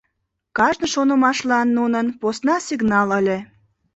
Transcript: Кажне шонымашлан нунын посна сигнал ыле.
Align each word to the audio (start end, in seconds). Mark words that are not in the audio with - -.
Кажне 0.57 0.87
шонымашлан 0.93 1.67
нунын 1.77 2.07
посна 2.19 2.55
сигнал 2.67 3.07
ыле. 3.19 3.37